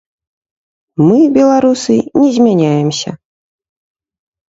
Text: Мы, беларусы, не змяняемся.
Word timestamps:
Мы, 1.07 1.19
беларусы, 1.37 1.99
не 2.23 2.29
змяняемся. 2.41 3.09